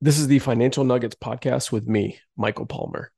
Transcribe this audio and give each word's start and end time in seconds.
This 0.00 0.20
is 0.20 0.28
the 0.28 0.38
Financial 0.38 0.84
Nuggets 0.84 1.16
podcast 1.16 1.72
with 1.72 1.88
me, 1.88 2.20
Michael 2.36 2.66
Palmer. 2.66 3.10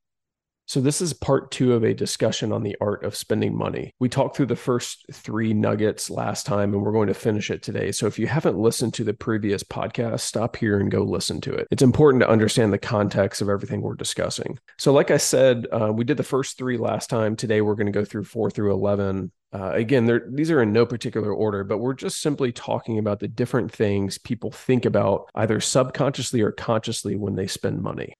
So, 0.64 0.80
this 0.80 1.02
is 1.02 1.12
part 1.12 1.50
two 1.50 1.74
of 1.74 1.84
a 1.84 1.92
discussion 1.92 2.52
on 2.52 2.62
the 2.62 2.74
art 2.80 3.04
of 3.04 3.14
spending 3.14 3.54
money. 3.54 3.92
We 3.98 4.08
talked 4.08 4.34
through 4.34 4.46
the 4.46 4.56
first 4.56 5.04
three 5.12 5.52
nuggets 5.52 6.08
last 6.08 6.46
time, 6.46 6.72
and 6.72 6.82
we're 6.82 6.92
going 6.92 7.08
to 7.08 7.14
finish 7.14 7.50
it 7.50 7.62
today. 7.62 7.92
So, 7.92 8.06
if 8.06 8.18
you 8.18 8.28
haven't 8.28 8.56
listened 8.56 8.94
to 8.94 9.04
the 9.04 9.12
previous 9.12 9.62
podcast, 9.62 10.20
stop 10.20 10.56
here 10.56 10.80
and 10.80 10.90
go 10.90 11.02
listen 11.02 11.42
to 11.42 11.52
it. 11.52 11.68
It's 11.70 11.82
important 11.82 12.22
to 12.22 12.30
understand 12.30 12.72
the 12.72 12.78
context 12.78 13.42
of 13.42 13.50
everything 13.50 13.82
we're 13.82 13.94
discussing. 13.94 14.58
So, 14.78 14.94
like 14.94 15.10
I 15.10 15.18
said, 15.18 15.66
uh, 15.70 15.92
we 15.92 16.04
did 16.04 16.16
the 16.16 16.22
first 16.22 16.56
three 16.56 16.78
last 16.78 17.10
time. 17.10 17.36
Today, 17.36 17.60
we're 17.60 17.74
going 17.74 17.88
to 17.88 17.92
go 17.92 18.06
through 18.06 18.24
four 18.24 18.50
through 18.50 18.72
11. 18.72 19.32
Uh, 19.52 19.72
again, 19.72 20.08
these 20.30 20.50
are 20.50 20.62
in 20.62 20.72
no 20.72 20.86
particular 20.86 21.32
order, 21.32 21.64
but 21.64 21.78
we're 21.78 21.94
just 21.94 22.20
simply 22.20 22.52
talking 22.52 22.98
about 22.98 23.18
the 23.18 23.26
different 23.26 23.72
things 23.72 24.16
people 24.16 24.50
think 24.52 24.84
about 24.84 25.28
either 25.34 25.58
subconsciously 25.60 26.40
or 26.40 26.52
consciously 26.52 27.16
when 27.16 27.34
they 27.34 27.48
spend 27.48 27.82
money. 27.82 28.14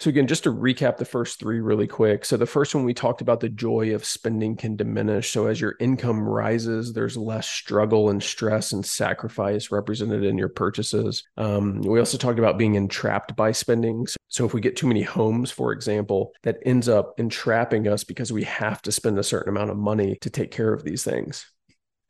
So, 0.00 0.08
again, 0.08 0.26
just 0.26 0.44
to 0.44 0.52
recap 0.52 0.96
the 0.96 1.04
first 1.04 1.38
three 1.38 1.60
really 1.60 1.86
quick. 1.86 2.24
So, 2.24 2.38
the 2.38 2.46
first 2.46 2.74
one 2.74 2.84
we 2.84 2.94
talked 2.94 3.20
about 3.20 3.40
the 3.40 3.50
joy 3.50 3.94
of 3.94 4.02
spending 4.02 4.56
can 4.56 4.74
diminish. 4.74 5.30
So, 5.30 5.46
as 5.46 5.60
your 5.60 5.76
income 5.78 6.20
rises, 6.20 6.94
there's 6.94 7.18
less 7.18 7.46
struggle 7.46 8.08
and 8.08 8.22
stress 8.22 8.72
and 8.72 8.84
sacrifice 8.84 9.70
represented 9.70 10.24
in 10.24 10.38
your 10.38 10.48
purchases. 10.48 11.24
Um, 11.36 11.82
we 11.82 11.98
also 11.98 12.16
talked 12.16 12.38
about 12.38 12.56
being 12.56 12.76
entrapped 12.76 13.36
by 13.36 13.52
spending. 13.52 14.06
So, 14.28 14.46
if 14.46 14.54
we 14.54 14.62
get 14.62 14.74
too 14.74 14.86
many 14.86 15.02
homes, 15.02 15.50
for 15.50 15.70
example, 15.70 16.32
that 16.44 16.56
ends 16.64 16.88
up 16.88 17.12
entrapping 17.18 17.86
us 17.86 18.02
because 18.02 18.32
we 18.32 18.44
have 18.44 18.80
to 18.82 18.92
spend 18.92 19.18
a 19.18 19.22
certain 19.22 19.50
amount 19.50 19.68
of 19.68 19.76
money 19.76 20.16
to 20.22 20.30
take 20.30 20.50
care 20.50 20.72
of 20.72 20.82
these 20.82 21.04
things. 21.04 21.44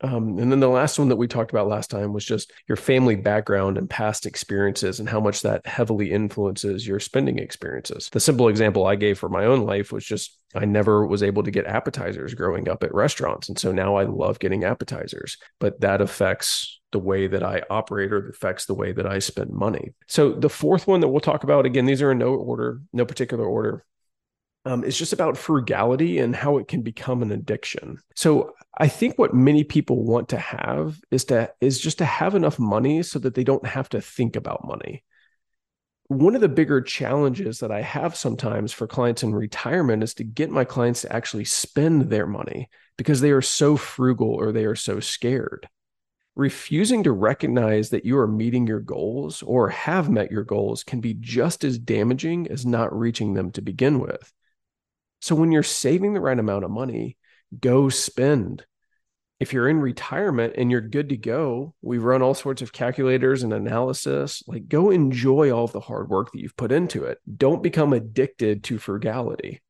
Um, 0.01 0.39
and 0.39 0.51
then 0.51 0.59
the 0.59 0.67
last 0.67 0.97
one 0.97 1.09
that 1.09 1.15
we 1.15 1.27
talked 1.27 1.51
about 1.51 1.67
last 1.67 1.89
time 1.89 2.11
was 2.13 2.25
just 2.25 2.51
your 2.67 2.75
family 2.75 3.15
background 3.15 3.77
and 3.77 3.89
past 3.89 4.25
experiences 4.25 4.99
and 4.99 5.07
how 5.07 5.19
much 5.19 5.41
that 5.41 5.65
heavily 5.65 6.11
influences 6.11 6.87
your 6.87 6.99
spending 6.99 7.37
experiences. 7.37 8.09
The 8.11 8.19
simple 8.19 8.47
example 8.47 8.85
I 8.85 8.95
gave 8.95 9.19
for 9.19 9.29
my 9.29 9.45
own 9.45 9.61
life 9.61 9.91
was 9.91 10.05
just 10.05 10.37
I 10.55 10.65
never 10.65 11.05
was 11.05 11.23
able 11.23 11.43
to 11.43 11.51
get 11.51 11.65
appetizers 11.65 12.33
growing 12.33 12.67
up 12.67 12.83
at 12.83 12.93
restaurants. 12.93 13.47
And 13.47 13.57
so 13.57 13.71
now 13.71 13.95
I 13.95 14.03
love 14.03 14.39
getting 14.39 14.63
appetizers, 14.63 15.37
but 15.59 15.79
that 15.81 16.01
affects 16.01 16.81
the 16.91 16.99
way 16.99 17.27
that 17.27 17.43
I 17.43 17.61
operate 17.69 18.11
or 18.11 18.27
affects 18.29 18.65
the 18.65 18.73
way 18.73 18.91
that 18.91 19.05
I 19.05 19.19
spend 19.19 19.51
money. 19.51 19.93
So 20.07 20.33
the 20.33 20.49
fourth 20.49 20.87
one 20.87 20.99
that 21.01 21.07
we'll 21.07 21.21
talk 21.21 21.43
about 21.43 21.65
again, 21.65 21.85
these 21.85 22.01
are 22.01 22.11
in 22.11 22.17
no 22.17 22.33
order, 22.33 22.81
no 22.91 23.05
particular 23.05 23.45
order 23.45 23.85
um, 24.65 24.83
is 24.83 24.97
just 24.97 25.13
about 25.13 25.37
frugality 25.37 26.19
and 26.19 26.35
how 26.35 26.57
it 26.57 26.67
can 26.67 26.81
become 26.81 27.21
an 27.21 27.31
addiction. 27.31 27.97
So 28.15 28.53
I 28.77 28.87
think 28.87 29.17
what 29.17 29.33
many 29.33 29.63
people 29.63 30.03
want 30.03 30.29
to 30.29 30.37
have 30.37 30.99
is 31.09 31.25
to 31.25 31.51
is 31.61 31.79
just 31.79 31.97
to 31.97 32.05
have 32.05 32.35
enough 32.35 32.59
money 32.59 33.01
so 33.03 33.19
that 33.19 33.33
they 33.33 33.43
don't 33.43 33.65
have 33.65 33.89
to 33.89 34.01
think 34.01 34.35
about 34.35 34.67
money. 34.67 35.03
One 36.07 36.35
of 36.35 36.41
the 36.41 36.49
bigger 36.49 36.81
challenges 36.81 37.59
that 37.59 37.71
I 37.71 37.81
have 37.81 38.15
sometimes 38.15 38.73
for 38.73 38.85
clients 38.85 39.23
in 39.23 39.33
retirement 39.33 40.03
is 40.03 40.13
to 40.15 40.25
get 40.25 40.49
my 40.49 40.65
clients 40.65 41.01
to 41.01 41.13
actually 41.13 41.45
spend 41.45 42.09
their 42.09 42.27
money 42.27 42.69
because 42.97 43.21
they 43.21 43.31
are 43.31 43.41
so 43.41 43.77
frugal 43.77 44.29
or 44.29 44.51
they 44.51 44.65
are 44.65 44.75
so 44.75 44.99
scared. 44.99 45.69
Refusing 46.35 47.03
to 47.03 47.11
recognize 47.11 47.89
that 47.89 48.05
you 48.05 48.17
are 48.17 48.27
meeting 48.27 48.67
your 48.67 48.79
goals 48.79 49.41
or 49.41 49.69
have 49.69 50.09
met 50.09 50.31
your 50.31 50.43
goals 50.43 50.83
can 50.83 50.99
be 50.99 51.13
just 51.13 51.63
as 51.63 51.79
damaging 51.79 52.47
as 52.47 52.65
not 52.65 52.97
reaching 52.97 53.33
them 53.33 53.51
to 53.51 53.61
begin 53.61 53.99
with. 53.99 54.31
So 55.21 55.35
when 55.35 55.51
you're 55.51 55.63
saving 55.63 56.13
the 56.13 56.21
right 56.21 56.37
amount 56.37 56.65
of 56.65 56.71
money, 56.71 57.17
go 57.57 57.89
spend. 57.89 58.65
If 59.39 59.53
you're 59.53 59.69
in 59.69 59.79
retirement 59.79 60.53
and 60.57 60.69
you're 60.69 60.81
good 60.81 61.09
to 61.09 61.17
go, 61.17 61.73
we 61.81 61.97
run 61.97 62.21
all 62.21 62.33
sorts 62.33 62.61
of 62.61 62.73
calculators 62.73 63.43
and 63.43 63.53
analysis. 63.53 64.43
Like, 64.47 64.67
go 64.67 64.89
enjoy 64.91 65.51
all 65.51 65.67
the 65.67 65.79
hard 65.79 66.09
work 66.09 66.31
that 66.31 66.39
you've 66.39 66.57
put 66.57 66.71
into 66.71 67.05
it. 67.05 67.19
Don't 67.37 67.63
become 67.63 67.93
addicted 67.93 68.63
to 68.65 68.77
frugality. 68.77 69.61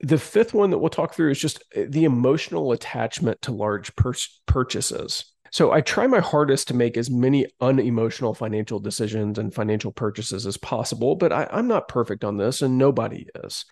The 0.00 0.18
fifth 0.18 0.54
one 0.54 0.70
that 0.70 0.78
we'll 0.78 0.88
talk 0.88 1.14
through 1.14 1.30
is 1.30 1.38
just 1.38 1.62
uh, 1.76 1.82
the 1.88 2.04
emotional 2.04 2.72
attachment 2.72 3.42
to 3.42 3.52
large 3.52 3.94
pur- 3.96 4.14
purchases. 4.46 5.24
So 5.52 5.72
I 5.72 5.80
try 5.80 6.06
my 6.06 6.20
hardest 6.20 6.68
to 6.68 6.74
make 6.74 6.96
as 6.96 7.10
many 7.10 7.46
unemotional 7.60 8.34
financial 8.34 8.78
decisions 8.78 9.38
and 9.38 9.52
financial 9.52 9.92
purchases 9.92 10.46
as 10.46 10.56
possible, 10.56 11.16
but 11.16 11.32
I, 11.32 11.48
am 11.50 11.66
not 11.66 11.88
perfect 11.88 12.24
on 12.24 12.36
this, 12.36 12.62
and 12.62 12.78
nobody 12.78 13.26
is. 13.44 13.64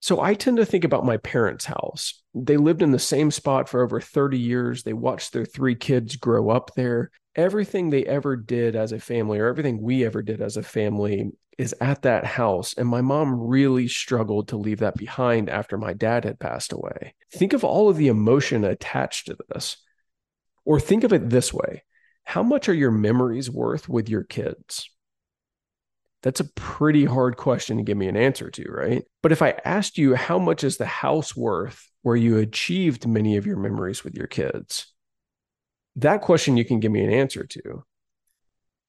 So 0.00 0.20
I 0.20 0.34
tend 0.34 0.58
to 0.58 0.66
think 0.66 0.84
about 0.84 1.04
my 1.04 1.16
parents' 1.16 1.64
house. 1.64 2.22
They 2.34 2.56
lived 2.56 2.82
in 2.82 2.92
the 2.92 2.98
same 2.98 3.30
spot 3.30 3.68
for 3.68 3.82
over 3.82 4.00
30 4.00 4.38
years. 4.38 4.82
They 4.82 4.92
watched 4.92 5.32
their 5.32 5.44
three 5.44 5.74
kids 5.74 6.16
grow 6.16 6.50
up 6.50 6.72
there. 6.76 7.10
Everything 7.34 7.90
they 7.90 8.04
ever 8.04 8.36
did 8.36 8.76
as 8.76 8.92
a 8.92 9.00
family, 9.00 9.38
or 9.38 9.46
everything 9.46 9.82
we 9.82 10.04
ever 10.04 10.22
did 10.22 10.40
as 10.40 10.56
a 10.56 10.62
family, 10.62 11.30
is 11.58 11.74
at 11.80 12.02
that 12.02 12.24
house. 12.24 12.74
And 12.74 12.88
my 12.88 13.00
mom 13.00 13.40
really 13.40 13.88
struggled 13.88 14.48
to 14.48 14.56
leave 14.56 14.78
that 14.80 14.96
behind 14.96 15.48
after 15.48 15.78
my 15.78 15.92
dad 15.92 16.24
had 16.24 16.38
passed 16.38 16.72
away. 16.72 17.14
Think 17.32 17.52
of 17.52 17.64
all 17.64 17.88
of 17.88 17.96
the 17.96 18.08
emotion 18.08 18.64
attached 18.64 19.26
to 19.26 19.36
this. 19.48 19.78
Or 20.64 20.80
think 20.80 21.04
of 21.04 21.12
it 21.12 21.30
this 21.30 21.52
way 21.54 21.84
How 22.24 22.42
much 22.42 22.68
are 22.68 22.74
your 22.74 22.90
memories 22.90 23.50
worth 23.50 23.88
with 23.88 24.08
your 24.08 24.24
kids? 24.24 24.90
That's 26.26 26.40
a 26.40 26.52
pretty 26.56 27.04
hard 27.04 27.36
question 27.36 27.76
to 27.76 27.84
give 27.84 27.96
me 27.96 28.08
an 28.08 28.16
answer 28.16 28.50
to, 28.50 28.64
right? 28.68 29.04
But 29.22 29.30
if 29.30 29.42
I 29.42 29.60
asked 29.64 29.96
you, 29.96 30.16
how 30.16 30.40
much 30.40 30.64
is 30.64 30.76
the 30.76 30.84
house 30.84 31.36
worth 31.36 31.88
where 32.02 32.16
you 32.16 32.38
achieved 32.38 33.06
many 33.06 33.36
of 33.36 33.46
your 33.46 33.58
memories 33.58 34.02
with 34.02 34.16
your 34.16 34.26
kids? 34.26 34.92
That 35.94 36.22
question 36.22 36.56
you 36.56 36.64
can 36.64 36.80
give 36.80 36.90
me 36.90 37.04
an 37.04 37.12
answer 37.12 37.44
to. 37.44 37.84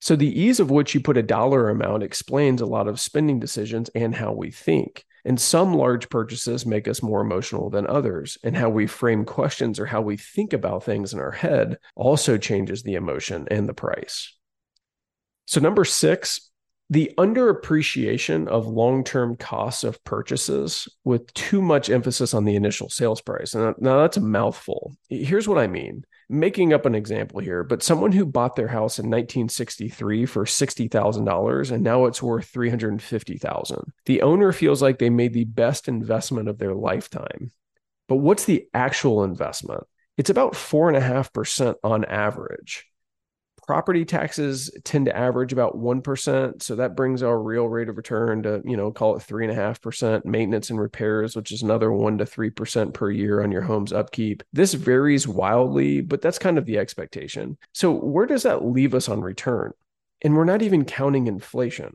So, 0.01 0.15
the 0.15 0.41
ease 0.41 0.59
of 0.59 0.71
which 0.71 0.95
you 0.95 0.99
put 0.99 1.15
a 1.15 1.21
dollar 1.21 1.69
amount 1.69 2.01
explains 2.01 2.59
a 2.59 2.65
lot 2.65 2.87
of 2.87 2.99
spending 2.99 3.39
decisions 3.39 3.91
and 3.93 4.15
how 4.15 4.33
we 4.33 4.49
think. 4.49 5.05
And 5.23 5.39
some 5.39 5.75
large 5.75 6.09
purchases 6.09 6.65
make 6.65 6.87
us 6.87 7.03
more 7.03 7.21
emotional 7.21 7.69
than 7.69 7.85
others. 7.85 8.39
And 8.43 8.57
how 8.57 8.69
we 8.69 8.87
frame 8.87 9.25
questions 9.25 9.79
or 9.79 9.85
how 9.85 10.01
we 10.01 10.17
think 10.17 10.53
about 10.53 10.85
things 10.85 11.13
in 11.13 11.19
our 11.19 11.33
head 11.33 11.77
also 11.95 12.39
changes 12.39 12.81
the 12.81 12.95
emotion 12.95 13.47
and 13.51 13.69
the 13.69 13.75
price. 13.75 14.35
So, 15.45 15.61
number 15.61 15.85
six, 15.85 16.46
the 16.89 17.11
underappreciation 17.17 18.47
of 18.47 18.65
long-term 18.65 19.35
costs 19.35 19.83
of 19.83 20.01
purchases 20.05 20.87
with 21.03 21.33
too 21.33 21.61
much 21.61 21.89
emphasis 21.89 22.33
on 22.33 22.45
the 22.45 22.55
initial 22.55 22.89
sales 22.89 23.19
price. 23.19 23.53
And 23.53 23.65
uh, 23.65 23.73
now 23.79 24.01
that's 24.01 24.17
a 24.17 24.21
mouthful. 24.21 24.95
Here's 25.09 25.47
what 25.47 25.57
I 25.57 25.67
mean. 25.67 26.05
Making 26.29 26.73
up 26.73 26.85
an 26.85 26.95
example 26.95 27.39
here, 27.39 27.63
but 27.63 27.83
someone 27.83 28.11
who 28.11 28.25
bought 28.25 28.55
their 28.55 28.67
house 28.67 28.99
in 28.99 29.05
1963 29.05 30.25
for 30.25 30.45
$60,000 30.45 31.71
and 31.71 31.83
now 31.83 32.05
it's 32.05 32.23
worth 32.23 32.45
350,000. 32.45 33.93
The 34.05 34.21
owner 34.21 34.51
feels 34.51 34.81
like 34.81 34.99
they 34.99 35.09
made 35.09 35.33
the 35.33 35.45
best 35.45 35.87
investment 35.87 36.49
of 36.49 36.57
their 36.57 36.73
lifetime. 36.73 37.51
But 38.07 38.17
what's 38.17 38.45
the 38.45 38.67
actual 38.73 39.23
investment? 39.23 39.83
It's 40.17 40.29
about 40.29 40.53
4.5% 40.53 41.75
on 41.83 42.05
average 42.05 42.85
property 43.67 44.05
taxes 44.05 44.71
tend 44.83 45.05
to 45.05 45.15
average 45.15 45.53
about 45.53 45.77
1%. 45.77 46.63
So 46.63 46.75
that 46.75 46.95
brings 46.95 47.21
our 47.21 47.39
real 47.39 47.67
rate 47.67 47.89
of 47.89 47.97
return 47.97 48.43
to, 48.43 48.61
you 48.65 48.77
know, 48.77 48.91
call 48.91 49.15
it 49.15 49.23
3.5%. 49.23 50.25
Maintenance 50.25 50.69
and 50.69 50.79
repairs, 50.79 51.35
which 51.35 51.51
is 51.51 51.61
another 51.61 51.89
1% 51.89 52.17
to 52.17 52.25
3% 52.25 52.93
per 52.93 53.11
year 53.11 53.43
on 53.43 53.51
your 53.51 53.61
home's 53.61 53.93
upkeep. 53.93 54.41
This 54.53 54.73
varies 54.73 55.27
wildly, 55.27 56.01
but 56.01 56.21
that's 56.21 56.39
kind 56.39 56.57
of 56.57 56.65
the 56.65 56.79
expectation. 56.79 57.57
So 57.73 57.91
where 57.91 58.25
does 58.25 58.43
that 58.43 58.65
leave 58.65 58.95
us 58.95 59.09
on 59.09 59.21
return? 59.21 59.73
And 60.21 60.35
we're 60.35 60.45
not 60.45 60.61
even 60.61 60.85
counting 60.85 61.27
inflation. 61.27 61.93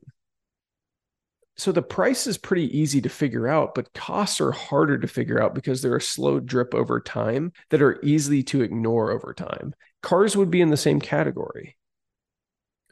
So 1.56 1.70
the 1.70 1.82
price 1.82 2.26
is 2.26 2.38
pretty 2.38 2.76
easy 2.76 3.00
to 3.02 3.08
figure 3.08 3.46
out, 3.46 3.74
but 3.74 3.92
costs 3.92 4.40
are 4.40 4.52
harder 4.52 4.98
to 4.98 5.06
figure 5.06 5.40
out 5.40 5.54
because 5.54 5.82
they're 5.82 5.96
a 5.96 6.00
slow 6.00 6.40
drip 6.40 6.74
over 6.74 6.98
time 7.00 7.52
that 7.70 7.82
are 7.82 8.00
easy 8.02 8.42
to 8.44 8.62
ignore 8.62 9.10
over 9.10 9.34
time. 9.34 9.74
Cars 10.02 10.36
would 10.36 10.50
be 10.50 10.60
in 10.60 10.70
the 10.70 10.76
same 10.76 11.00
category. 11.00 11.76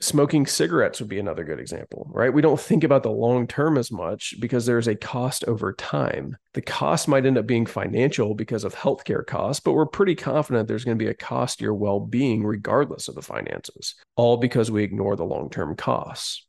Smoking 0.03 0.47
cigarettes 0.47 0.99
would 0.99 1.11
be 1.11 1.19
another 1.19 1.45
good 1.45 1.61
example, 1.61 2.11
right? 2.15 2.33
We 2.33 2.41
don't 2.41 2.61
think 2.61 2.85
about 2.85 3.03
the 3.03 3.11
long 3.11 3.47
term 3.47 3.77
as 3.77 3.93
much 3.93 4.35
because 4.41 4.65
there's 4.65 4.89
a 4.89 4.95
cost 4.95 5.45
over 5.45 5.75
time. 5.75 6.39
The 6.55 6.63
cost 6.63 7.07
might 7.07 7.27
end 7.27 7.37
up 7.37 7.47
being 7.47 7.67
financial 7.67 8.35
because 8.35 8.65
of 8.65 8.75
healthcare 8.75 9.27
costs, 9.27 9.61
but 9.61 9.73
we're 9.73 9.85
pretty 9.85 10.15
confident 10.15 10.69
there's 10.69 10.85
going 10.85 10.99
to 10.99 11.05
be 11.05 11.11
a 11.11 11.15
cost 11.15 11.59
to 11.59 11.65
your 11.65 11.75
well 11.75 12.01
being 12.01 12.45
regardless 12.45 13.09
of 13.09 13.15
the 13.15 13.21
finances, 13.21 13.95
all 14.17 14.39
because 14.39 14.71
we 14.71 14.85
ignore 14.85 15.17
the 15.17 15.25
long 15.25 15.51
term 15.51 15.77
costs. 15.77 16.47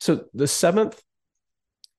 So 0.00 0.24
the 0.34 0.46
seventh 0.46 1.00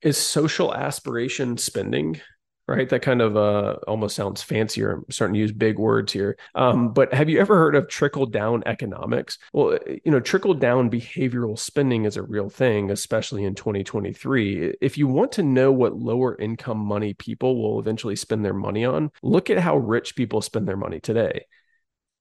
is 0.01 0.17
social 0.17 0.73
aspiration 0.73 1.57
spending, 1.57 2.21
right? 2.67 2.87
That 2.87 3.01
kind 3.01 3.21
of 3.21 3.35
uh, 3.35 3.77
almost 3.87 4.15
sounds 4.15 4.41
fancier. 4.41 4.91
I'm 4.91 5.05
starting 5.09 5.33
to 5.33 5.39
use 5.39 5.51
big 5.51 5.77
words 5.77 6.13
here. 6.13 6.37
Um, 6.55 6.93
but 6.93 7.13
have 7.13 7.29
you 7.29 7.39
ever 7.39 7.55
heard 7.57 7.75
of 7.75 7.89
trickle 7.89 8.25
down 8.25 8.63
economics? 8.65 9.37
Well, 9.51 9.77
you 10.05 10.11
know, 10.11 10.19
trickle 10.19 10.53
down 10.53 10.89
behavioral 10.89 11.59
spending 11.59 12.05
is 12.05 12.15
a 12.15 12.23
real 12.23 12.49
thing, 12.49 12.91
especially 12.91 13.43
in 13.43 13.55
2023. 13.55 14.75
If 14.79 14.97
you 14.97 15.07
want 15.07 15.33
to 15.33 15.43
know 15.43 15.71
what 15.71 15.97
lower 15.97 16.37
income 16.39 16.77
money 16.77 17.13
people 17.13 17.61
will 17.61 17.79
eventually 17.79 18.15
spend 18.15 18.45
their 18.45 18.53
money 18.53 18.85
on, 18.85 19.11
look 19.21 19.49
at 19.49 19.59
how 19.59 19.77
rich 19.77 20.15
people 20.15 20.41
spend 20.41 20.67
their 20.67 20.77
money 20.77 20.99
today. 21.01 21.45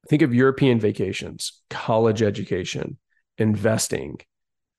Think 0.08 0.22
of 0.22 0.34
European 0.34 0.80
vacations, 0.80 1.60
college 1.70 2.22
education, 2.22 2.96
investing, 3.36 4.18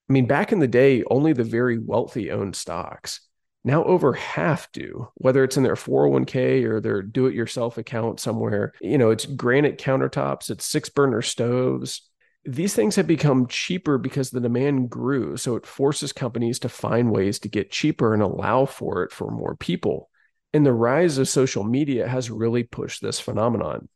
I 0.09 0.13
mean, 0.13 0.25
back 0.25 0.51
in 0.51 0.59
the 0.59 0.67
day, 0.67 1.03
only 1.09 1.33
the 1.33 1.43
very 1.43 1.77
wealthy 1.77 2.31
owned 2.31 2.55
stocks. 2.55 3.21
Now 3.63 3.83
over 3.83 4.13
half 4.13 4.71
do, 4.71 5.09
whether 5.15 5.43
it's 5.43 5.57
in 5.57 5.63
their 5.63 5.75
401k 5.75 6.63
or 6.63 6.79
their 6.79 7.01
do 7.01 7.27
it 7.27 7.35
yourself 7.35 7.77
account 7.77 8.19
somewhere. 8.19 8.73
You 8.81 8.97
know, 8.97 9.11
it's 9.11 9.25
granite 9.25 9.77
countertops, 9.77 10.49
it's 10.49 10.65
six 10.65 10.89
burner 10.89 11.21
stoves. 11.21 12.09
These 12.45 12.73
things 12.73 12.95
have 12.95 13.05
become 13.05 13.47
cheaper 13.47 13.97
because 13.97 14.31
the 14.31 14.39
demand 14.39 14.89
grew. 14.89 15.37
So 15.37 15.55
it 15.55 15.67
forces 15.67 16.13
companies 16.13 16.57
to 16.59 16.69
find 16.69 17.11
ways 17.11 17.37
to 17.39 17.49
get 17.49 17.69
cheaper 17.69 18.13
and 18.13 18.23
allow 18.23 18.65
for 18.65 19.03
it 19.03 19.11
for 19.11 19.29
more 19.29 19.55
people. 19.57 20.09
And 20.53 20.65
the 20.65 20.73
rise 20.73 21.17
of 21.17 21.27
social 21.27 21.63
media 21.63 22.07
has 22.07 22.31
really 22.31 22.63
pushed 22.63 23.01
this 23.01 23.19
phenomenon. 23.19 23.89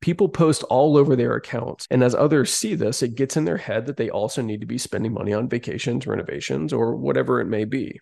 People 0.00 0.28
post 0.28 0.62
all 0.64 0.96
over 0.96 1.16
their 1.16 1.34
accounts. 1.34 1.86
And 1.90 2.04
as 2.04 2.14
others 2.14 2.52
see 2.52 2.74
this, 2.74 3.02
it 3.02 3.16
gets 3.16 3.36
in 3.36 3.44
their 3.44 3.56
head 3.56 3.86
that 3.86 3.96
they 3.96 4.10
also 4.10 4.42
need 4.42 4.60
to 4.60 4.66
be 4.66 4.78
spending 4.78 5.12
money 5.12 5.32
on 5.32 5.48
vacations, 5.48 6.06
renovations, 6.06 6.72
or 6.72 6.94
whatever 6.94 7.40
it 7.40 7.46
may 7.46 7.64
be. 7.64 8.00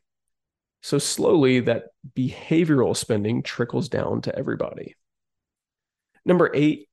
So 0.83 0.99
slowly, 0.99 1.61
that 1.61 1.85
behavioral 2.15 2.97
spending 2.97 3.43
trickles 3.43 3.89
down 3.89 4.21
to 4.23 4.39
everybody. 4.39 4.95
Number 6.25 6.51
eight, 6.55 6.89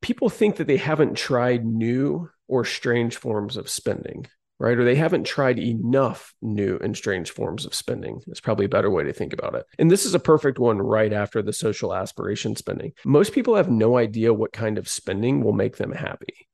people 0.00 0.28
think 0.28 0.56
that 0.56 0.66
they 0.66 0.76
haven't 0.76 1.16
tried 1.16 1.64
new 1.64 2.30
or 2.46 2.64
strange 2.64 3.16
forms 3.16 3.56
of 3.56 3.68
spending 3.68 4.26
right? 4.64 4.78
Or 4.78 4.84
they 4.84 4.94
haven't 4.94 5.24
tried 5.24 5.58
enough 5.58 6.32
new 6.40 6.78
and 6.82 6.96
strange 6.96 7.30
forms 7.30 7.66
of 7.66 7.74
spending. 7.74 8.22
It's 8.26 8.40
probably 8.40 8.64
a 8.64 8.70
better 8.70 8.90
way 8.90 9.04
to 9.04 9.12
think 9.12 9.34
about 9.34 9.54
it. 9.54 9.66
And 9.78 9.90
this 9.90 10.06
is 10.06 10.14
a 10.14 10.18
perfect 10.18 10.58
one 10.58 10.78
right 10.78 11.12
after 11.12 11.42
the 11.42 11.52
social 11.52 11.94
aspiration 11.94 12.56
spending. 12.56 12.92
Most 13.04 13.34
people 13.34 13.56
have 13.56 13.68
no 13.68 13.98
idea 13.98 14.32
what 14.32 14.52
kind 14.52 14.78
of 14.78 14.88
spending 14.88 15.44
will 15.44 15.52
make 15.52 15.76
them 15.76 15.92
happy. 15.92 16.48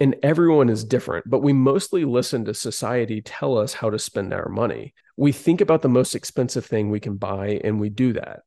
And 0.00 0.16
everyone 0.22 0.70
is 0.70 0.82
different, 0.82 1.28
but 1.28 1.42
we 1.42 1.52
mostly 1.52 2.06
listen 2.06 2.46
to 2.46 2.54
society 2.54 3.20
tell 3.20 3.58
us 3.58 3.74
how 3.74 3.90
to 3.90 3.98
spend 3.98 4.32
our 4.32 4.48
money. 4.48 4.94
We 5.18 5.32
think 5.32 5.60
about 5.60 5.82
the 5.82 5.88
most 5.90 6.14
expensive 6.14 6.64
thing 6.64 6.90
we 6.90 7.00
can 7.00 7.16
buy 7.16 7.60
and 7.62 7.78
we 7.78 7.90
do 7.90 8.14
that 8.14 8.40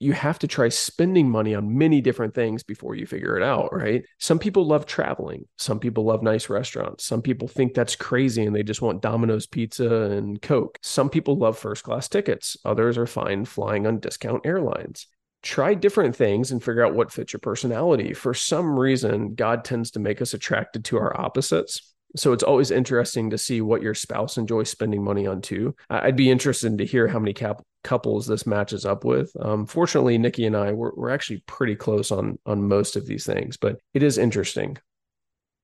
you 0.00 0.12
have 0.12 0.38
to 0.38 0.46
try 0.46 0.68
spending 0.68 1.28
money 1.28 1.54
on 1.54 1.76
many 1.76 2.00
different 2.00 2.34
things 2.34 2.62
before 2.62 2.94
you 2.94 3.06
figure 3.06 3.36
it 3.36 3.42
out, 3.42 3.66
mm-hmm. 3.66 3.76
right? 3.76 4.04
Some 4.18 4.38
people 4.38 4.66
love 4.66 4.86
traveling. 4.86 5.46
Some 5.56 5.80
people 5.80 6.04
love 6.04 6.22
nice 6.22 6.48
restaurants. 6.48 7.04
Some 7.04 7.22
people 7.22 7.48
think 7.48 7.74
that's 7.74 7.96
crazy 7.96 8.44
and 8.44 8.54
they 8.54 8.62
just 8.62 8.82
want 8.82 9.02
Domino's 9.02 9.46
pizza 9.46 10.02
and 10.02 10.40
Coke. 10.40 10.78
Some 10.82 11.10
people 11.10 11.36
love 11.36 11.58
first 11.58 11.82
class 11.82 12.08
tickets. 12.08 12.56
Others 12.64 12.96
are 12.98 13.06
fine 13.06 13.44
flying 13.44 13.86
on 13.86 13.98
discount 13.98 14.46
airlines. 14.46 15.06
Try 15.42 15.74
different 15.74 16.16
things 16.16 16.50
and 16.50 16.62
figure 16.62 16.84
out 16.84 16.94
what 16.94 17.12
fits 17.12 17.32
your 17.32 17.40
personality. 17.40 18.12
For 18.12 18.34
some 18.34 18.78
reason, 18.78 19.34
God 19.34 19.64
tends 19.64 19.92
to 19.92 20.00
make 20.00 20.20
us 20.20 20.34
attracted 20.34 20.84
to 20.86 20.98
our 20.98 21.20
opposites. 21.20 21.94
So 22.16 22.32
it's 22.32 22.42
always 22.42 22.70
interesting 22.70 23.30
to 23.30 23.38
see 23.38 23.60
what 23.60 23.82
your 23.82 23.94
spouse 23.94 24.36
enjoys 24.36 24.70
spending 24.70 25.04
money 25.04 25.26
on 25.26 25.42
too. 25.42 25.74
I'd 25.90 26.16
be 26.16 26.30
interested 26.30 26.78
to 26.78 26.86
hear 26.86 27.06
how 27.06 27.18
many 27.18 27.34
cap- 27.34 27.62
couples 27.84 28.26
this 28.26 28.46
matches 28.46 28.84
up 28.84 29.04
with. 29.04 29.30
Um, 29.40 29.66
fortunately, 29.66 30.18
Nikki 30.18 30.46
and 30.46 30.56
I 30.56 30.72
we're, 30.72 30.92
we're 30.94 31.10
actually 31.10 31.42
pretty 31.46 31.76
close 31.76 32.10
on 32.10 32.38
on 32.46 32.68
most 32.68 32.96
of 32.96 33.06
these 33.06 33.26
things, 33.26 33.56
but 33.56 33.80
it 33.94 34.02
is 34.02 34.18
interesting. 34.18 34.78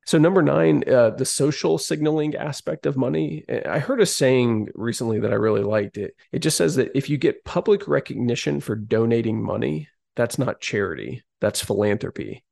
So 0.07 0.19
number 0.19 0.43
nine, 0.43 0.85
uh, 0.87 1.11
the 1.11 1.25
social 1.25 1.79
signaling 1.79 2.37
aspect 2.37 2.85
of 2.85 2.97
money. 2.97 3.45
I 3.49 3.79
heard 3.79 4.03
a 4.03 4.07
saying 4.07 4.69
recently 4.75 5.21
that 5.21 5.33
I 5.33 5.37
really 5.37 5.63
liked. 5.63 5.97
It 5.97 6.15
it 6.31 6.41
just 6.41 6.57
says 6.57 6.77
that 6.77 6.91
if 6.95 7.09
you 7.09 7.17
get 7.17 7.45
public 7.45 7.89
recognition 7.89 8.61
for 8.61 8.77
donating 8.77 9.43
money, 9.43 9.89
that's 10.15 10.39
not 10.39 10.61
charity, 10.61 11.23
that's 11.41 11.65
philanthropy. 11.65 12.45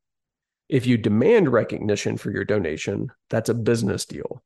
If 0.69 0.87
you 0.87 0.97
demand 0.97 1.53
recognition 1.53 2.17
for 2.17 2.31
your 2.31 2.45
donation, 2.45 3.13
that's 3.29 3.51
a 3.51 3.55
business 3.55 4.07
deal. 4.07 4.43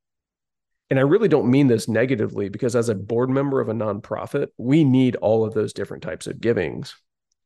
And 0.89 0.99
I 0.99 1.03
really 1.03 1.29
don't 1.29 1.51
mean 1.51 1.67
this 1.67 1.89
negatively 1.89 2.49
because 2.49 2.77
as 2.77 2.89
a 2.89 2.95
board 2.95 3.29
member 3.29 3.61
of 3.61 3.69
a 3.69 3.75
nonprofit, 3.75 4.49
we 4.57 4.85
need 4.85 5.17
all 5.17 5.45
of 5.45 5.55
those 5.55 5.73
different 5.73 6.03
types 6.03 6.27
of 6.27 6.41
givings. 6.41 6.95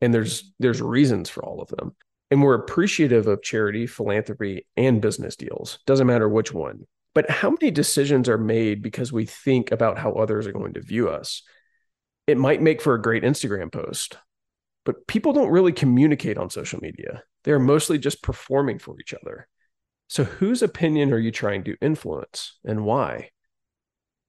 And 0.01 0.13
there's 0.13 0.53
there's 0.59 0.83
reasons 0.83 1.31
for 1.31 1.45
all 1.45 1.61
of 1.61 1.69
them. 1.69 1.97
And 2.31 2.43
we're 2.43 2.55
appreciative 2.55 3.27
of 3.27 3.43
charity, 3.43 3.87
philanthropy, 3.87 4.67
and 4.77 5.01
business 5.01 5.37
deals. 5.37 5.79
Doesn't 5.87 6.07
matter 6.07 6.29
which 6.29 6.53
one. 6.53 6.87
But 7.15 7.29
how 7.29 7.51
many 7.51 7.73
decisions 7.73 8.29
are 8.29 8.39
made 8.39 8.83
because 8.83 9.13
we 9.13 9.27
think 9.27 9.73
about 9.73 9.99
how 9.99 10.13
others 10.13 10.47
are 10.47 10.53
going 10.53 10.75
to 10.75 10.81
view 10.81 11.09
us? 11.09 11.43
It 12.27 12.39
might 12.39 12.63
make 12.63 12.81
for 12.81 12.95
a 12.95 13.03
great 13.03 13.25
Instagram 13.25 13.73
post, 13.73 14.17
but 14.85 15.07
people 15.09 15.33
don't 15.33 15.51
really 15.51 15.73
communicate 15.73 16.39
on 16.39 16.51
social 16.51 16.79
media. 16.81 17.25
They're 17.43 17.59
mostly 17.59 17.99
just 17.99 18.23
performing 18.23 18.79
for 18.79 18.99
each 19.01 19.13
other. 19.13 19.49
So, 20.11 20.25
whose 20.25 20.61
opinion 20.61 21.13
are 21.13 21.21
you 21.21 21.31
trying 21.31 21.63
to 21.63 21.77
influence 21.81 22.59
and 22.65 22.85
why? 22.85 23.31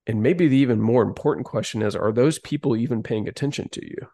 And 0.05 0.21
maybe 0.21 0.47
the 0.47 0.57
even 0.57 0.79
more 0.79 1.01
important 1.01 1.47
question 1.47 1.81
is 1.81 1.95
are 1.95 2.11
those 2.11 2.37
people 2.37 2.75
even 2.75 3.01
paying 3.01 3.27
attention 3.27 3.67
to 3.69 3.83
you? 3.83 4.07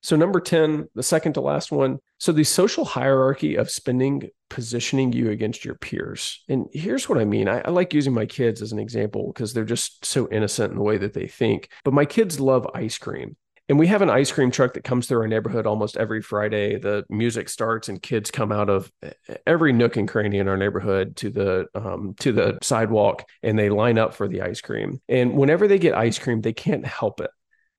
So, 0.00 0.16
number 0.16 0.40
10, 0.40 0.88
the 0.94 1.02
second 1.02 1.34
to 1.34 1.42
last 1.42 1.70
one. 1.70 1.98
So, 2.16 2.32
the 2.32 2.44
social 2.44 2.86
hierarchy 2.86 3.56
of 3.56 3.70
spending 3.70 4.30
positioning 4.48 5.12
you 5.12 5.28
against 5.28 5.66
your 5.66 5.74
peers. 5.74 6.42
And 6.48 6.64
here's 6.72 7.10
what 7.10 7.18
I 7.18 7.26
mean 7.26 7.46
I, 7.46 7.60
I 7.60 7.70
like 7.70 7.92
using 7.92 8.14
my 8.14 8.24
kids 8.24 8.62
as 8.62 8.72
an 8.72 8.78
example 8.78 9.30
because 9.34 9.52
they're 9.52 9.66
just 9.66 10.02
so 10.02 10.30
innocent 10.32 10.70
in 10.70 10.78
the 10.78 10.82
way 10.82 10.96
that 10.96 11.12
they 11.12 11.26
think. 11.26 11.68
But 11.84 11.92
my 11.92 12.06
kids 12.06 12.40
love 12.40 12.66
ice 12.74 12.96
cream. 12.96 13.36
And 13.68 13.78
we 13.78 13.88
have 13.88 14.02
an 14.02 14.10
ice 14.10 14.30
cream 14.30 14.52
truck 14.52 14.74
that 14.74 14.84
comes 14.84 15.06
through 15.06 15.20
our 15.20 15.28
neighborhood 15.28 15.66
almost 15.66 15.96
every 15.96 16.22
Friday. 16.22 16.78
The 16.78 17.04
music 17.08 17.48
starts 17.48 17.88
and 17.88 18.00
kids 18.00 18.30
come 18.30 18.52
out 18.52 18.70
of 18.70 18.92
every 19.44 19.72
nook 19.72 19.96
and 19.96 20.08
cranny 20.08 20.38
in 20.38 20.46
our 20.46 20.56
neighborhood 20.56 21.16
to 21.16 21.30
the 21.30 21.66
um, 21.74 22.14
to 22.20 22.30
the 22.30 22.58
sidewalk 22.62 23.24
and 23.42 23.58
they 23.58 23.68
line 23.68 23.98
up 23.98 24.14
for 24.14 24.28
the 24.28 24.42
ice 24.42 24.60
cream. 24.60 25.00
And 25.08 25.36
whenever 25.36 25.66
they 25.66 25.78
get 25.78 25.94
ice 25.94 26.18
cream, 26.18 26.42
they 26.42 26.52
can't 26.52 26.86
help 26.86 27.20
it, 27.20 27.30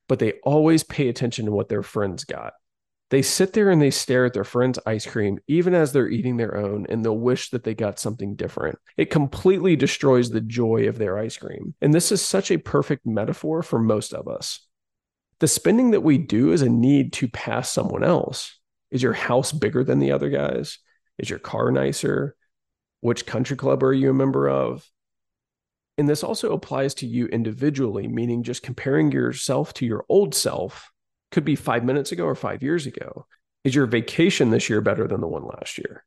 but 0.09 0.19
they 0.19 0.33
always 0.43 0.83
pay 0.83 1.07
attention 1.07 1.45
to 1.45 1.51
what 1.51 1.69
their 1.69 1.83
friends 1.83 2.25
got. 2.25 2.53
They 3.09 3.21
sit 3.21 3.53
there 3.53 3.69
and 3.69 3.81
they 3.81 3.91
stare 3.91 4.25
at 4.25 4.33
their 4.33 4.43
friend's 4.43 4.79
ice 4.85 5.05
cream, 5.05 5.39
even 5.47 5.73
as 5.73 5.93
they're 5.93 6.09
eating 6.09 6.35
their 6.35 6.57
own, 6.57 6.85
and 6.89 7.05
they'll 7.05 7.17
wish 7.17 7.51
that 7.51 7.63
they 7.63 7.73
got 7.73 7.99
something 7.99 8.35
different. 8.35 8.77
It 8.97 9.09
completely 9.09 9.77
destroys 9.77 10.29
the 10.29 10.41
joy 10.41 10.89
of 10.89 10.97
their 10.97 11.17
ice 11.17 11.37
cream. 11.37 11.73
And 11.79 11.93
this 11.93 12.11
is 12.11 12.21
such 12.21 12.51
a 12.51 12.57
perfect 12.57 13.05
metaphor 13.05 13.63
for 13.63 13.79
most 13.79 14.13
of 14.13 14.27
us 14.27 14.66
the 15.39 15.47
spending 15.47 15.91
that 15.91 16.01
we 16.01 16.17
do 16.17 16.51
is 16.51 16.61
a 16.61 16.69
need 16.69 17.13
to 17.13 17.27
pass 17.27 17.69
someone 17.69 18.03
else. 18.03 18.57
Is 18.89 19.03
your 19.03 19.13
house 19.13 19.51
bigger 19.51 19.83
than 19.83 19.99
the 19.99 20.11
other 20.11 20.29
guys? 20.29 20.79
Is 21.17 21.29
your 21.29 21.39
car 21.39 21.71
nicer? 21.71 22.35
Which 23.01 23.25
country 23.25 23.55
club 23.55 23.83
are 23.83 23.93
you 23.93 24.09
a 24.09 24.13
member 24.13 24.49
of? 24.49 24.89
And 25.97 26.07
this 26.07 26.23
also 26.23 26.53
applies 26.53 26.93
to 26.95 27.07
you 27.07 27.27
individually, 27.27 28.07
meaning 28.07 28.43
just 28.43 28.63
comparing 28.63 29.11
yourself 29.11 29.73
to 29.75 29.85
your 29.85 30.05
old 30.09 30.35
self 30.35 30.91
could 31.31 31.43
be 31.43 31.55
five 31.55 31.83
minutes 31.83 32.11
ago 32.11 32.25
or 32.25 32.35
five 32.35 32.63
years 32.63 32.85
ago. 32.85 33.25
Is 33.63 33.75
your 33.75 33.85
vacation 33.85 34.49
this 34.49 34.69
year 34.69 34.81
better 34.81 35.07
than 35.07 35.21
the 35.21 35.27
one 35.27 35.43
last 35.43 35.77
year? 35.77 36.05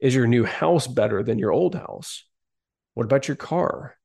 Is 0.00 0.14
your 0.14 0.26
new 0.26 0.44
house 0.44 0.86
better 0.86 1.22
than 1.22 1.38
your 1.38 1.52
old 1.52 1.74
house? 1.74 2.24
What 2.94 3.04
about 3.04 3.28
your 3.28 3.36
car? 3.36 3.97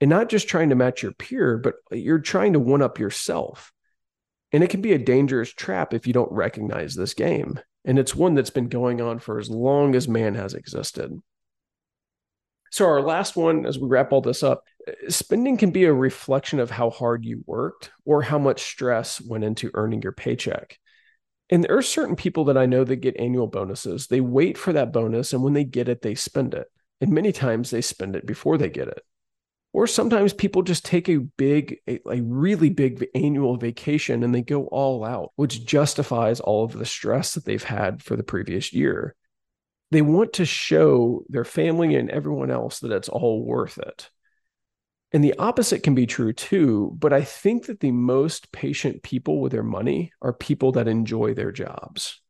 And 0.00 0.10
not 0.10 0.28
just 0.28 0.48
trying 0.48 0.70
to 0.70 0.74
match 0.74 1.02
your 1.02 1.12
peer, 1.12 1.58
but 1.58 1.74
you're 1.90 2.18
trying 2.18 2.52
to 2.52 2.60
one 2.60 2.82
up 2.82 2.98
yourself. 2.98 3.72
And 4.52 4.62
it 4.62 4.70
can 4.70 4.80
be 4.80 4.92
a 4.92 4.98
dangerous 4.98 5.52
trap 5.52 5.94
if 5.94 6.06
you 6.06 6.12
don't 6.12 6.32
recognize 6.32 6.94
this 6.94 7.14
game. 7.14 7.58
And 7.84 7.98
it's 7.98 8.14
one 8.14 8.34
that's 8.34 8.50
been 8.50 8.68
going 8.68 9.00
on 9.00 9.18
for 9.18 9.38
as 9.38 9.48
long 9.48 9.94
as 9.94 10.08
man 10.08 10.34
has 10.34 10.54
existed. 10.54 11.20
So, 12.70 12.86
our 12.86 13.00
last 13.00 13.36
one, 13.36 13.64
as 13.64 13.78
we 13.78 13.88
wrap 13.88 14.12
all 14.12 14.20
this 14.20 14.42
up, 14.42 14.64
spending 15.08 15.56
can 15.56 15.70
be 15.70 15.84
a 15.84 15.92
reflection 15.92 16.58
of 16.58 16.70
how 16.70 16.90
hard 16.90 17.24
you 17.24 17.42
worked 17.46 17.90
or 18.04 18.22
how 18.22 18.38
much 18.38 18.62
stress 18.62 19.20
went 19.20 19.44
into 19.44 19.70
earning 19.74 20.02
your 20.02 20.12
paycheck. 20.12 20.78
And 21.48 21.62
there 21.62 21.76
are 21.76 21.82
certain 21.82 22.16
people 22.16 22.46
that 22.46 22.58
I 22.58 22.66
know 22.66 22.82
that 22.82 22.96
get 22.96 23.18
annual 23.18 23.46
bonuses. 23.46 24.08
They 24.08 24.20
wait 24.20 24.58
for 24.58 24.72
that 24.72 24.92
bonus, 24.92 25.32
and 25.32 25.42
when 25.42 25.52
they 25.52 25.64
get 25.64 25.88
it, 25.88 26.02
they 26.02 26.16
spend 26.16 26.54
it. 26.54 26.66
And 27.00 27.12
many 27.12 27.30
times 27.30 27.70
they 27.70 27.82
spend 27.82 28.16
it 28.16 28.26
before 28.26 28.58
they 28.58 28.68
get 28.68 28.88
it. 28.88 29.02
Or 29.72 29.86
sometimes 29.86 30.32
people 30.32 30.62
just 30.62 30.84
take 30.84 31.08
a 31.08 31.18
big, 31.18 31.80
a, 31.86 32.00
a, 32.08 32.22
really 32.22 32.70
big 32.70 33.06
annual 33.14 33.58
vacation 33.58 34.22
and 34.22 34.34
they 34.34 34.40
go 34.40 34.66
all 34.68 35.04
out, 35.04 35.32
which 35.36 35.66
justifies 35.66 36.40
all 36.40 36.64
of 36.64 36.72
the 36.72 36.86
stress 36.86 37.34
that 37.34 37.44
they've 37.44 37.62
had 37.62 38.02
for 38.02 38.16
the 38.16 38.22
previous 38.22 38.72
year. 38.72 39.14
They 39.90 40.02
want 40.02 40.32
to 40.34 40.46
show 40.46 41.24
their 41.28 41.44
family 41.44 41.94
and 41.94 42.10
everyone 42.10 42.50
else 42.50 42.80
that 42.80 42.92
it's 42.92 43.10
all 43.10 43.44
worth 43.44 43.78
it. 43.78 44.10
And 45.12 45.22
the 45.22 45.34
opposite 45.38 45.82
can 45.82 45.94
be 45.94 46.06
true 46.06 46.32
too. 46.32 46.96
But 46.98 47.12
I 47.12 47.22
think 47.22 47.66
that 47.66 47.80
the 47.80 47.92
most 47.92 48.52
patient 48.52 49.02
people 49.02 49.40
with 49.40 49.52
their 49.52 49.62
money 49.62 50.12
are 50.20 50.32
people 50.32 50.72
that 50.72 50.88
enjoy 50.88 51.34
their 51.34 51.52
jobs. 51.52 52.20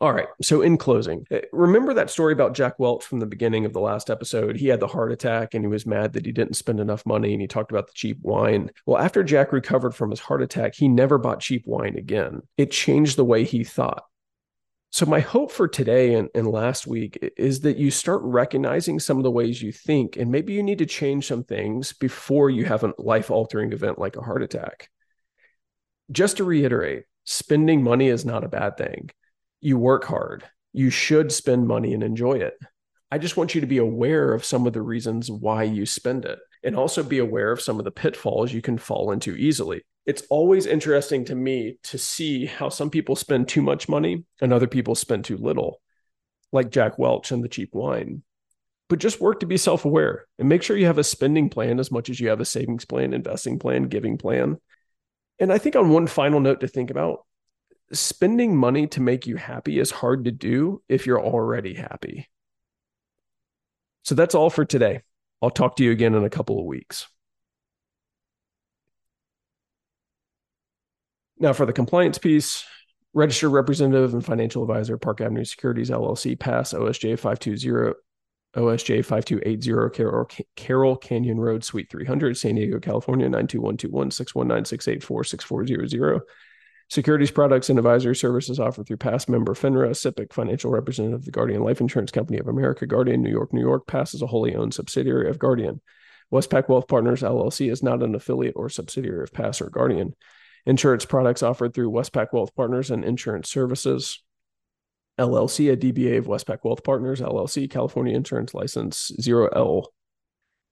All 0.00 0.12
right. 0.12 0.26
So, 0.42 0.60
in 0.60 0.76
closing, 0.76 1.24
eh, 1.30 1.42
remember 1.52 1.94
that 1.94 2.10
story 2.10 2.32
about 2.32 2.54
Jack 2.54 2.78
Welch 2.78 3.04
from 3.04 3.20
the 3.20 3.26
beginning 3.26 3.64
of 3.64 3.72
the 3.72 3.80
last 3.80 4.10
episode? 4.10 4.56
He 4.56 4.66
had 4.66 4.80
the 4.80 4.88
heart 4.88 5.12
attack 5.12 5.54
and 5.54 5.64
he 5.64 5.68
was 5.68 5.86
mad 5.86 6.12
that 6.14 6.26
he 6.26 6.32
didn't 6.32 6.56
spend 6.56 6.80
enough 6.80 7.06
money 7.06 7.32
and 7.32 7.40
he 7.40 7.46
talked 7.46 7.70
about 7.70 7.86
the 7.86 7.94
cheap 7.94 8.18
wine. 8.22 8.70
Well, 8.86 8.98
after 8.98 9.22
Jack 9.22 9.52
recovered 9.52 9.94
from 9.94 10.10
his 10.10 10.20
heart 10.20 10.42
attack, 10.42 10.74
he 10.74 10.88
never 10.88 11.16
bought 11.16 11.40
cheap 11.40 11.64
wine 11.66 11.96
again. 11.96 12.42
It 12.56 12.72
changed 12.72 13.16
the 13.16 13.24
way 13.24 13.44
he 13.44 13.62
thought. 13.62 14.04
So, 14.90 15.06
my 15.06 15.20
hope 15.20 15.52
for 15.52 15.68
today 15.68 16.14
and, 16.14 16.28
and 16.34 16.48
last 16.48 16.88
week 16.88 17.18
is 17.36 17.60
that 17.60 17.76
you 17.76 17.90
start 17.92 18.20
recognizing 18.22 18.98
some 18.98 19.16
of 19.16 19.24
the 19.24 19.30
ways 19.30 19.62
you 19.62 19.72
think, 19.72 20.16
and 20.16 20.30
maybe 20.30 20.54
you 20.54 20.62
need 20.62 20.78
to 20.78 20.86
change 20.86 21.26
some 21.26 21.44
things 21.44 21.92
before 21.92 22.50
you 22.50 22.64
have 22.64 22.82
a 22.82 22.94
life 22.98 23.30
altering 23.30 23.72
event 23.72 23.98
like 23.98 24.16
a 24.16 24.22
heart 24.22 24.42
attack. 24.42 24.90
Just 26.10 26.36
to 26.38 26.44
reiterate, 26.44 27.04
spending 27.24 27.82
money 27.82 28.08
is 28.08 28.24
not 28.24 28.44
a 28.44 28.48
bad 28.48 28.76
thing. 28.76 29.10
You 29.64 29.78
work 29.78 30.04
hard, 30.04 30.44
you 30.72 30.90
should 30.90 31.32
spend 31.32 31.66
money 31.66 31.92
and 31.92 32.02
enjoy 32.02 32.34
it. 32.34 32.54
I 33.10 33.18
just 33.18 33.36
want 33.36 33.54
you 33.54 33.60
to 33.62 33.66
be 33.66 33.78
aware 33.78 34.32
of 34.32 34.44
some 34.44 34.66
of 34.66 34.72
the 34.72 34.82
reasons 34.82 35.30
why 35.30 35.64
you 35.64 35.86
spend 35.86 36.24
it 36.24 36.38
and 36.62 36.76
also 36.76 37.02
be 37.02 37.18
aware 37.18 37.50
of 37.50 37.60
some 37.60 37.78
of 37.78 37.84
the 37.84 37.90
pitfalls 37.90 38.52
you 38.52 38.62
can 38.62 38.78
fall 38.78 39.10
into 39.10 39.34
easily 39.34 39.82
it's 40.06 40.22
always 40.28 40.66
interesting 40.66 41.24
to 41.26 41.34
me 41.34 41.78
to 41.84 41.98
see 41.98 42.46
how 42.46 42.68
some 42.68 42.90
people 42.90 43.16
spend 43.16 43.48
too 43.48 43.62
much 43.62 43.88
money 43.88 44.24
and 44.40 44.52
other 44.52 44.66
people 44.66 44.94
spend 44.94 45.24
too 45.24 45.36
little, 45.36 45.80
like 46.52 46.70
Jack 46.70 46.98
Welch 46.98 47.32
and 47.32 47.42
the 47.42 47.48
cheap 47.48 47.70
wine. 47.72 48.22
But 48.90 48.98
just 48.98 49.20
work 49.20 49.40
to 49.40 49.46
be 49.46 49.56
self 49.56 49.86
aware 49.86 50.26
and 50.38 50.48
make 50.48 50.62
sure 50.62 50.76
you 50.76 50.86
have 50.86 50.98
a 50.98 51.04
spending 51.04 51.48
plan 51.48 51.80
as 51.80 51.90
much 51.90 52.10
as 52.10 52.20
you 52.20 52.28
have 52.28 52.40
a 52.40 52.44
savings 52.44 52.84
plan, 52.84 53.14
investing 53.14 53.58
plan, 53.58 53.84
giving 53.84 54.18
plan. 54.18 54.58
And 55.38 55.52
I 55.52 55.58
think 55.58 55.74
on 55.74 55.88
one 55.88 56.06
final 56.06 56.38
note 56.38 56.60
to 56.60 56.68
think 56.68 56.90
about 56.90 57.20
spending 58.00 58.56
money 58.56 58.86
to 58.88 59.00
make 59.00 59.26
you 59.26 59.36
happy 59.36 59.78
is 59.78 59.90
hard 59.90 60.24
to 60.24 60.30
do 60.30 60.82
if 60.88 61.06
you're 61.06 61.20
already 61.20 61.74
happy. 61.74 62.28
So 64.02 64.14
that's 64.14 64.34
all 64.34 64.50
for 64.50 64.64
today. 64.64 65.02
I'll 65.40 65.50
talk 65.50 65.76
to 65.76 65.84
you 65.84 65.90
again 65.90 66.14
in 66.14 66.24
a 66.24 66.30
couple 66.30 66.58
of 66.58 66.66
weeks. 66.66 67.06
Now, 71.38 71.52
for 71.52 71.66
the 71.66 71.72
compliance 71.72 72.18
piece, 72.18 72.64
registered 73.12 73.52
representative 73.52 74.14
and 74.14 74.24
financial 74.24 74.62
advisor, 74.62 74.96
Park 74.96 75.20
Avenue 75.20 75.44
Securities 75.44 75.90
LLC, 75.90 76.38
PAS 76.38 76.72
OSJ 76.72 77.18
520, 77.18 77.94
OSJ 78.56 79.04
5280, 79.04 80.44
Carroll, 80.56 80.96
Canyon 80.96 81.40
Road, 81.40 81.64
Suite 81.64 81.90
300, 81.90 82.36
San 82.36 82.54
Diego, 82.54 82.78
California, 82.78 83.26
92121 83.28 84.10
619 84.10 84.64
684 84.64 85.24
6400. 85.24 86.20
Securities 86.90 87.30
products 87.30 87.70
and 87.70 87.78
advisory 87.78 88.14
services 88.14 88.60
offered 88.60 88.86
through 88.86 88.98
PAS 88.98 89.28
member 89.28 89.54
FINRA, 89.54 89.90
SIPC, 89.90 90.32
financial 90.32 90.70
representative 90.70 91.20
of 91.20 91.24
the 91.24 91.30
Guardian 91.30 91.62
Life 91.62 91.80
Insurance 91.80 92.10
Company 92.10 92.38
of 92.38 92.46
America, 92.46 92.86
Guardian, 92.86 93.22
New 93.22 93.30
York, 93.30 93.52
New 93.52 93.62
York, 93.62 93.86
passes 93.86 94.22
a 94.22 94.26
wholly 94.26 94.54
owned 94.54 94.74
subsidiary 94.74 95.30
of 95.30 95.38
Guardian. 95.38 95.80
Westpac 96.32 96.68
Wealth 96.68 96.88
Partners 96.88 97.22
LLC 97.22 97.70
is 97.70 97.82
not 97.82 98.02
an 98.02 98.14
affiliate 98.14 98.54
or 98.56 98.68
subsidiary 98.68 99.22
of 99.22 99.32
PAS 99.32 99.60
or 99.60 99.70
Guardian. 99.70 100.14
Insurance 100.66 101.04
products 101.04 101.42
offered 101.42 101.74
through 101.74 101.90
Westpac 101.90 102.28
Wealth 102.32 102.54
Partners 102.54 102.90
and 102.90 103.04
Insurance 103.04 103.50
Services 103.50 104.22
LLC, 105.18 105.72
a 105.72 105.76
DBA 105.76 106.18
of 106.18 106.26
Westpac 106.26 106.58
Wealth 106.64 106.82
Partners 106.82 107.20
LLC, 107.20 107.70
California 107.70 108.16
Insurance 108.16 108.52
License 108.52 109.12
0L, 109.20 109.86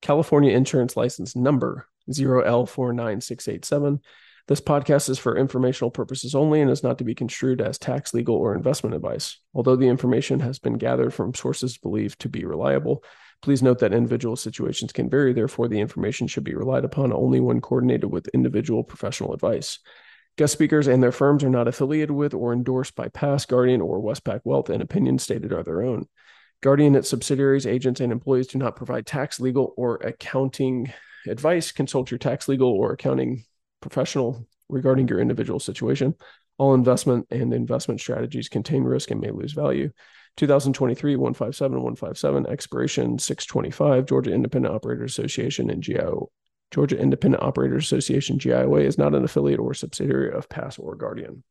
California 0.00 0.54
Insurance 0.54 0.96
License 0.96 1.36
Number 1.36 1.86
0L49687. 2.10 4.00
This 4.48 4.60
podcast 4.60 5.08
is 5.08 5.18
for 5.18 5.36
informational 5.36 5.90
purposes 5.90 6.34
only 6.34 6.60
and 6.60 6.70
is 6.70 6.82
not 6.82 6.98
to 6.98 7.04
be 7.04 7.14
construed 7.14 7.60
as 7.60 7.78
tax, 7.78 8.12
legal, 8.12 8.34
or 8.34 8.54
investment 8.54 8.94
advice. 8.94 9.38
Although 9.54 9.76
the 9.76 9.88
information 9.88 10.40
has 10.40 10.58
been 10.58 10.78
gathered 10.78 11.14
from 11.14 11.34
sources 11.34 11.78
believed 11.78 12.20
to 12.20 12.28
be 12.28 12.44
reliable, 12.44 13.04
Please 13.42 13.60
note 13.60 13.80
that 13.80 13.92
individual 13.92 14.36
situations 14.36 14.92
can 14.92 15.10
vary. 15.10 15.32
Therefore, 15.32 15.66
the 15.66 15.80
information 15.80 16.28
should 16.28 16.44
be 16.44 16.54
relied 16.54 16.84
upon 16.84 17.12
only 17.12 17.40
when 17.40 17.60
coordinated 17.60 18.10
with 18.10 18.28
individual 18.28 18.84
professional 18.84 19.34
advice. 19.34 19.80
Guest 20.38 20.52
speakers 20.52 20.86
and 20.86 21.02
their 21.02 21.12
firms 21.12 21.42
are 21.42 21.50
not 21.50 21.66
affiliated 21.66 22.12
with 22.12 22.34
or 22.34 22.52
endorsed 22.52 22.94
by 22.94 23.08
PAS, 23.08 23.44
Guardian, 23.44 23.80
or 23.80 24.00
Westpac 24.00 24.42
Wealth, 24.44 24.70
and 24.70 24.80
opinions 24.80 25.24
stated 25.24 25.52
are 25.52 25.64
their 25.64 25.82
own. 25.82 26.06
Guardian, 26.62 26.94
its 26.94 27.08
subsidiaries, 27.08 27.66
agents, 27.66 28.00
and 28.00 28.12
employees 28.12 28.46
do 28.46 28.58
not 28.58 28.76
provide 28.76 29.06
tax, 29.06 29.40
legal, 29.40 29.74
or 29.76 29.96
accounting 29.96 30.92
advice. 31.26 31.72
Consult 31.72 32.12
your 32.12 32.18
tax, 32.18 32.46
legal, 32.46 32.70
or 32.70 32.92
accounting 32.92 33.44
professional 33.82 34.46
regarding 34.68 35.08
your 35.08 35.20
individual 35.20 35.60
situation. 35.60 36.14
All 36.58 36.74
investment 36.74 37.26
and 37.30 37.52
investment 37.52 38.00
strategies 38.00 38.48
contain 38.48 38.84
risk 38.84 39.10
and 39.10 39.20
may 39.20 39.30
lose 39.30 39.52
value. 39.52 39.90
2023 40.38 41.16
157 41.16 41.72
157 41.76 42.46
expiration 42.46 43.18
625 43.18 44.06
Georgia 44.06 44.32
Independent 44.32 44.74
Operators 44.74 45.18
Association 45.18 45.68
and 45.68 45.82
GIO 45.82 46.30
Georgia 46.72 46.98
Independent 46.98 47.42
Operators 47.42 47.84
Association 47.84 48.38
GIOA 48.38 48.84
is 48.84 48.96
not 48.96 49.14
an 49.14 49.24
affiliate 49.24 49.60
or 49.60 49.74
subsidiary 49.74 50.32
of 50.32 50.48
PAS 50.48 50.78
or 50.78 50.96
Guardian. 50.96 51.44